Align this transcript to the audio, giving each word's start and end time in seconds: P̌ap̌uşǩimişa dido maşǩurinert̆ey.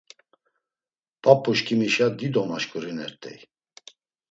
P̌ap̌uşǩimişa 1.21 2.05
dido 2.17 2.41
maşǩurinert̆ey. 2.49 3.37